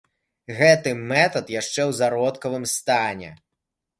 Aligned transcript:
Гэты 0.59 0.93
метад 1.11 1.45
яшчэ 1.57 1.81
ў 1.89 1.97
зародкавым 1.99 2.65
стане. 2.75 3.29